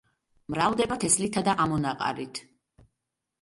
[0.53, 2.41] მრავლდება თესლითა და ამონაყარით.